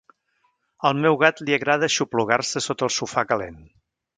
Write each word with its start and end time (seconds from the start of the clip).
Al 0.89 0.95
meu 1.03 1.17
gat 1.25 1.43
li 1.49 1.57
agrada 1.57 1.89
aixoplugar-se 1.91 2.65
sota 2.69 2.89
el 2.89 2.95
sofà 2.99 3.29
calent. 3.35 3.63